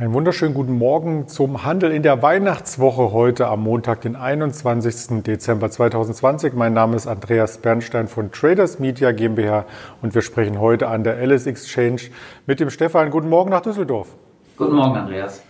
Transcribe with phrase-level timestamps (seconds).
[0.00, 5.24] Einen wunderschönen guten Morgen zum Handel in der Weihnachtswoche heute am Montag, den 21.
[5.24, 6.52] Dezember 2020.
[6.52, 9.64] Mein Name ist Andreas Bernstein von Traders Media GmbH
[10.00, 12.02] und wir sprechen heute an der Alice Exchange
[12.46, 13.10] mit dem Stefan.
[13.10, 14.06] Guten Morgen nach Düsseldorf.
[14.56, 15.42] Guten Morgen, Andreas.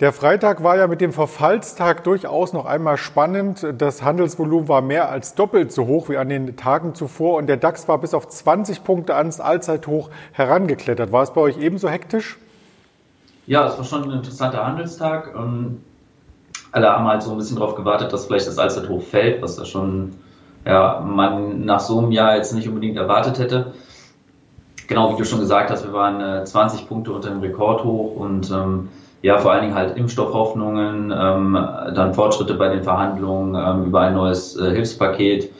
[0.00, 3.66] Der Freitag war ja mit dem Verfallstag durchaus noch einmal spannend.
[3.78, 7.56] Das Handelsvolumen war mehr als doppelt so hoch wie an den Tagen zuvor und der
[7.56, 11.10] DAX war bis auf 20 Punkte ans Allzeithoch herangeklettert.
[11.10, 12.36] War es bei euch ebenso hektisch?
[13.46, 15.34] Ja, es war schon ein interessanter Handelstag.
[15.36, 15.80] Ähm,
[16.70, 19.64] alle haben halt so ein bisschen darauf gewartet, dass vielleicht das Allzeithoch fällt, was da
[19.64, 20.12] schon
[20.64, 23.72] ja, man nach so einem Jahr jetzt nicht unbedingt erwartet hätte.
[24.86, 28.50] Genau wie du schon gesagt hast, wir waren 20 äh, Punkte unter dem Rekordhoch und
[28.50, 28.88] ähm,
[29.22, 31.52] ja, vor allen Dingen halt Impfstoffhoffnungen, ähm,
[31.94, 35.50] dann Fortschritte bei den Verhandlungen ähm, über ein neues äh, Hilfspaket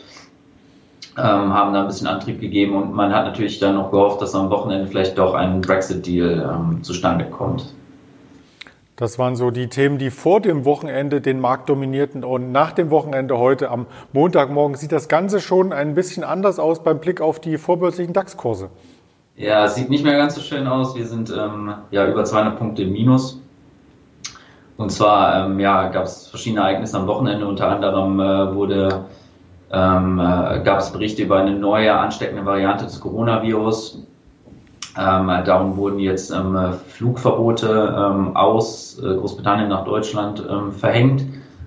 [1.16, 4.34] ähm, haben da ein bisschen Antrieb gegeben und man hat natürlich dann noch gehofft, dass
[4.34, 7.74] am Wochenende vielleicht doch ein Brexit-Deal ähm, zustande kommt.
[8.96, 12.24] Das waren so die Themen, die vor dem Wochenende den Markt dominierten.
[12.24, 16.82] Und nach dem Wochenende heute am Montagmorgen sieht das Ganze schon ein bisschen anders aus
[16.82, 18.68] beim Blick auf die vorbörslichen DAX-Kurse.
[19.36, 20.94] Ja, es sieht nicht mehr ganz so schön aus.
[20.94, 23.40] Wir sind ähm, ja über 200 Punkte im Minus.
[24.76, 27.46] Und zwar ähm, ja, gab es verschiedene Ereignisse am Wochenende.
[27.46, 29.06] Unter anderem äh, wurde
[29.72, 34.02] ähm, äh, gab es Berichte über eine neue ansteckende Variante des Coronavirus.
[34.98, 41.24] Ähm, darum wurden jetzt ähm, Flugverbote ähm, aus äh, Großbritannien nach Deutschland ähm, verhängt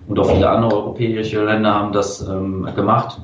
[0.08, 3.20] und auch viele andere europäische Länder haben das ähm, gemacht.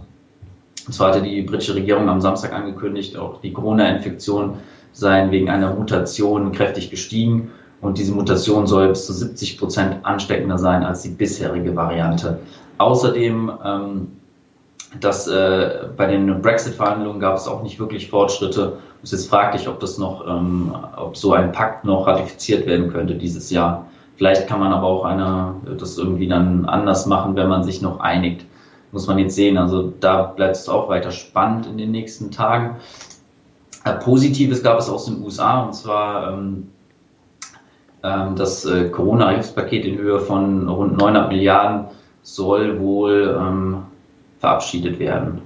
[0.88, 4.56] Und zwar hatte die britische Regierung am Samstag angekündigt, auch die Corona-Infektion
[4.94, 10.58] seien wegen einer Mutation kräftig gestiegen und diese Mutation soll bis zu 70 Prozent ansteckender
[10.58, 12.40] sein als die bisherige Variante.
[12.80, 14.08] Außerdem ähm,
[15.00, 18.78] dass äh, bei den Brexit-Verhandlungen gab es auch nicht wirklich Fortschritte.
[19.04, 23.16] Es ist fraglich, ob das noch, ähm, ob so ein Pakt noch ratifiziert werden könnte
[23.16, 23.86] dieses Jahr.
[24.18, 28.00] Vielleicht kann man aber auch eine, das irgendwie dann anders machen, wenn man sich noch
[28.02, 28.46] einigt.
[28.92, 29.58] Muss man jetzt sehen.
[29.58, 32.76] Also da bleibt es auch weiter spannend in den nächsten Tagen.
[33.86, 36.68] Äh, Positives gab es aus den USA und zwar ähm,
[38.04, 41.86] ähm, das äh, Corona-Hilfspaket in Höhe von rund 900 Milliarden
[42.24, 43.84] soll wohl ähm,
[44.42, 45.42] verabschiedet werden.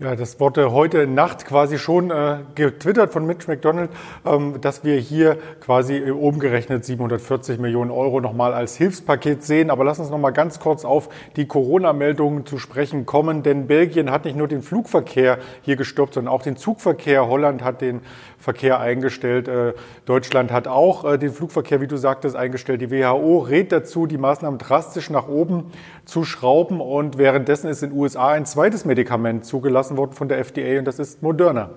[0.00, 0.16] Ja.
[0.16, 3.90] Das wurde heute Nacht quasi schon äh, getwittert von Mitch McDonald,
[4.26, 9.70] ähm, dass wir hier quasi umgerechnet 740 Millionen Euro nochmal als Hilfspaket sehen.
[9.70, 14.24] Aber lass uns nochmal ganz kurz auf die Corona-Meldungen zu sprechen kommen, denn Belgien hat
[14.24, 17.28] nicht nur den Flugverkehr hier gestoppt, sondern auch den Zugverkehr.
[17.28, 18.00] Holland hat den
[18.36, 19.46] Verkehr eingestellt.
[19.46, 19.74] Äh,
[20.06, 22.80] Deutschland hat auch äh, den Flugverkehr, wie du sagtest, eingestellt.
[22.80, 25.70] Die WHO rät dazu, die Maßnahmen drastisch nach oben
[26.04, 26.80] zu schrauben.
[26.80, 30.78] Und währenddessen ist in den USA ein zweites Medikament zugelassen zugelassen worden von der FDA
[30.78, 31.68] und das ist Moderna.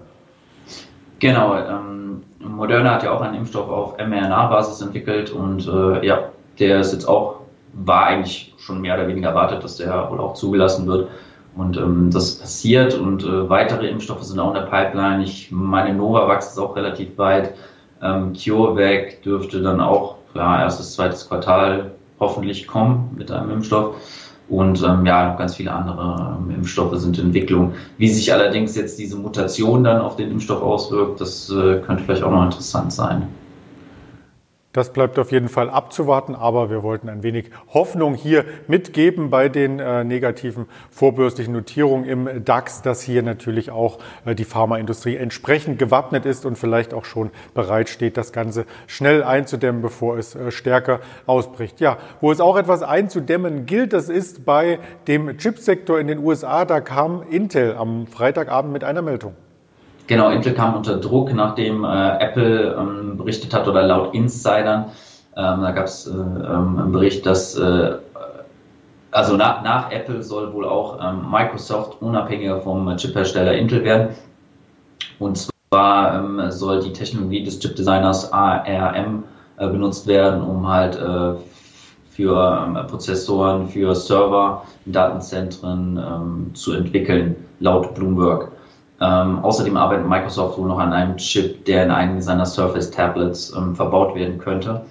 [1.20, 6.30] Genau, ähm, Moderna hat ja auch einen Impfstoff auf mRNA-Basis entwickelt und äh, ja,
[6.60, 7.42] der ist jetzt auch,
[7.74, 11.10] war eigentlich schon mehr oder weniger erwartet, dass der wohl auch zugelassen wird.
[11.56, 15.24] Und ähm, das passiert und äh, weitere Impfstoffe sind auch in der Pipeline.
[15.24, 17.56] Ich meine, Novavax ist auch relativ weit.
[18.04, 23.96] Ähm, CureVac dürfte dann auch ja, erstes, zweites Quartal hoffentlich kommen mit einem Impfstoff.
[24.50, 27.74] Und ähm, ja, ganz viele andere ähm, Impfstoffe sind in Entwicklung.
[27.98, 32.24] Wie sich allerdings jetzt diese Mutation dann auf den Impfstoff auswirkt, das äh, könnte vielleicht
[32.24, 33.28] auch noch interessant sein.
[34.78, 39.50] Das bleibt auf jeden Fall abzuwarten, aber wir wollten ein wenig Hoffnung hier mitgeben bei
[39.50, 45.80] den äh, negativen vorbörslichen Notierungen im DAX, dass hier natürlich auch äh, die Pharmaindustrie entsprechend
[45.80, 50.52] gewappnet ist und vielleicht auch schon bereit steht, das Ganze schnell einzudämmen, bevor es äh,
[50.52, 51.80] stärker ausbricht.
[51.80, 54.78] Ja, wo es auch etwas einzudämmen gilt, das ist bei
[55.08, 56.66] dem Chipsektor in den USA.
[56.66, 59.34] Da kam Intel am Freitagabend mit einer Meldung.
[60.08, 64.86] Genau, Intel kam unter Druck, nachdem äh, Apple ähm, berichtet hat oder laut Insidern,
[65.36, 67.96] ähm, da gab es äh, ähm, einen Bericht, dass äh,
[69.12, 74.16] also nach, nach, Apple soll wohl auch ähm, Microsoft unabhängiger vom Chiphersteller Intel werden.
[75.20, 79.26] Und zwar ähm, soll die Technologie des Chipdesigners ARM
[79.58, 81.34] äh, benutzt werden, um halt äh,
[82.10, 88.52] für ähm, Prozessoren, für Server Datenzentren zu entwickeln, laut Bloomberg.
[89.00, 93.54] Ähm, außerdem arbeitet Microsoft wohl noch an einem Chip, der in einem seiner Surface Tablets
[93.56, 94.82] ähm, verbaut werden könnte.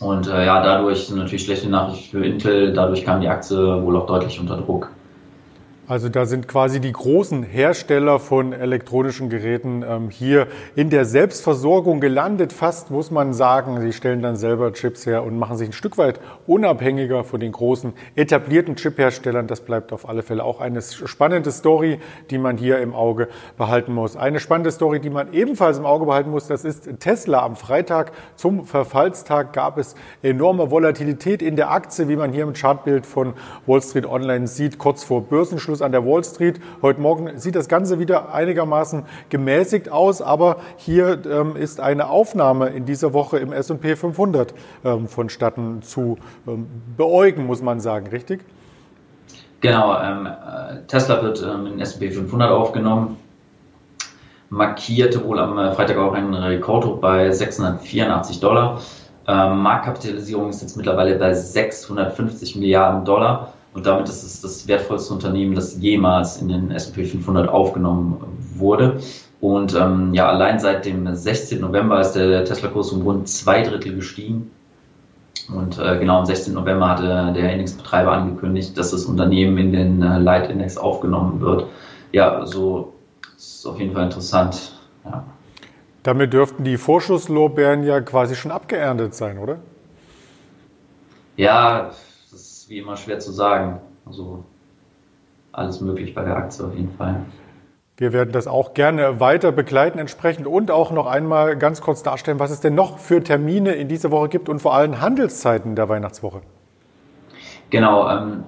[0.00, 2.72] Und äh, ja, dadurch sind natürlich schlechte Nachrichten für Intel.
[2.72, 4.90] Dadurch kam die Aktie wohl auch deutlich unter Druck.
[5.90, 10.46] Also da sind quasi die großen Hersteller von elektronischen Geräten ähm, hier
[10.76, 12.52] in der Selbstversorgung gelandet.
[12.52, 15.98] Fast muss man sagen, sie stellen dann selber Chips her und machen sich ein Stück
[15.98, 19.48] weit unabhängiger von den großen etablierten Chipherstellern.
[19.48, 21.98] Das bleibt auf alle Fälle auch eine spannende Story,
[22.30, 23.26] die man hier im Auge
[23.58, 24.16] behalten muss.
[24.16, 27.44] Eine spannende Story, die man ebenfalls im Auge behalten muss, das ist Tesla.
[27.44, 32.52] Am Freitag zum Verfallstag gab es enorme Volatilität in der Aktie, wie man hier im
[32.52, 33.34] Chartbild von
[33.66, 36.60] Wall Street Online sieht, kurz vor Börsenschluss an der Wall Street.
[36.82, 42.68] Heute Morgen sieht das Ganze wieder einigermaßen gemäßigt aus, aber hier ähm, ist eine Aufnahme
[42.68, 44.54] in dieser Woche im S&P 500
[44.84, 46.66] ähm, vonstatten zu ähm,
[46.96, 48.40] beäugen, muss man sagen, richtig?
[49.60, 53.18] Genau, ähm, äh, Tesla wird ähm, in S&P 500 aufgenommen,
[54.48, 58.80] markierte wohl am äh, Freitag auch einen Rekordhoch bei 684 Dollar.
[59.28, 63.52] Ähm, Marktkapitalisierung ist jetzt mittlerweile bei 650 Milliarden Dollar.
[63.72, 68.16] Und damit ist es das wertvollste Unternehmen, das jemals in den S&P 500 aufgenommen
[68.54, 69.00] wurde.
[69.40, 71.60] Und ähm, ja, allein seit dem 16.
[71.60, 74.50] November ist der Tesla-Kurs um rund zwei Drittel gestiegen.
[75.54, 76.54] Und äh, genau am 16.
[76.54, 81.66] November hatte der Index-Betreiber angekündigt, dass das Unternehmen in den äh, Leitindex aufgenommen wird.
[82.12, 82.92] Ja, so
[83.36, 84.72] ist auf jeden Fall interessant.
[85.04, 85.24] Ja.
[86.02, 89.58] Damit dürften die Vorschusslorbeeren ja quasi schon abgeerntet sein, oder?
[91.36, 91.90] Ja,
[92.70, 93.80] wie immer schwer zu sagen.
[94.06, 94.44] Also
[95.52, 97.16] alles möglich bei der Aktie auf jeden Fall.
[97.96, 102.38] Wir werden das auch gerne weiter begleiten entsprechend und auch noch einmal ganz kurz darstellen,
[102.38, 105.88] was es denn noch für Termine in dieser Woche gibt und vor allem Handelszeiten der
[105.88, 106.40] Weihnachtswoche.
[107.68, 108.44] Genau, ähm,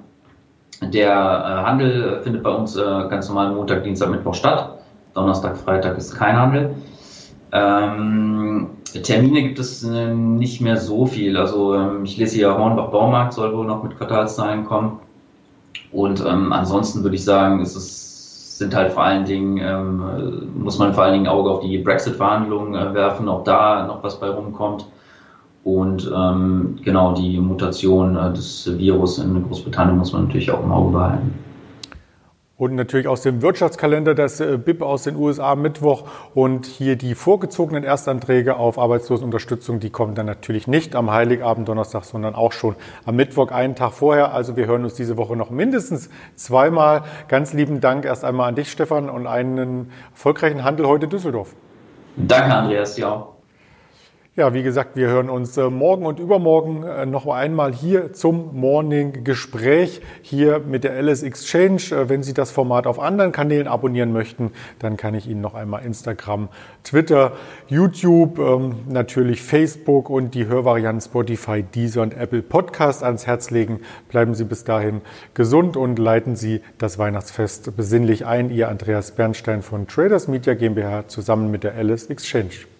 [0.80, 4.78] der äh, Handel findet bei uns äh, ganz normal Montag, Dienstag, Mittwoch statt.
[5.14, 6.74] Donnerstag, Freitag ist kein Handel.
[7.52, 8.70] Ähm,
[9.02, 11.36] Termine gibt es äh, nicht mehr so viel.
[11.36, 15.00] Also ähm, ich lese hier Hornbach Baumarkt soll wohl noch mit Quartalszahlen kommen.
[15.90, 18.12] Und ähm, ansonsten würde ich sagen, ist es
[18.62, 22.74] sind halt vor allen Dingen, ähm, muss man vor allen Dingen Auge auf die Brexit-Verhandlungen
[22.74, 24.86] äh, werfen, ob da noch was bei rumkommt.
[25.64, 30.72] Und ähm, genau die Mutation äh, des Virus in Großbritannien muss man natürlich auch im
[30.72, 31.34] Auge behalten.
[32.62, 37.16] Und natürlich aus dem Wirtschaftskalender das äh, BIP aus den USA Mittwoch und hier die
[37.16, 42.76] vorgezogenen Erstanträge auf Arbeitslosenunterstützung, die kommen dann natürlich nicht am Heiligabend Donnerstag, sondern auch schon
[43.04, 44.32] am Mittwoch einen Tag vorher.
[44.32, 47.02] Also wir hören uns diese Woche noch mindestens zweimal.
[47.26, 51.56] Ganz lieben Dank erst einmal an dich, Stefan, und einen erfolgreichen Handel heute in Düsseldorf.
[52.16, 53.26] Danke, Andreas, ja.
[54.34, 58.58] Ja, wie gesagt, wir hören uns äh, morgen und übermorgen äh, noch einmal hier zum
[58.58, 61.82] Morning-Gespräch hier mit der LS Exchange.
[61.90, 65.52] Äh, wenn Sie das Format auf anderen Kanälen abonnieren möchten, dann kann ich Ihnen noch
[65.52, 66.48] einmal Instagram,
[66.82, 67.32] Twitter,
[67.68, 73.80] YouTube, ähm, natürlich Facebook und die Hörvarianten Spotify, Deezer und Apple Podcast ans Herz legen.
[74.08, 75.02] Bleiben Sie bis dahin
[75.34, 78.48] gesund und leiten Sie das Weihnachtsfest besinnlich ein.
[78.48, 82.71] Ihr Andreas Bernstein von Traders Media GmbH zusammen mit der LS Exchange.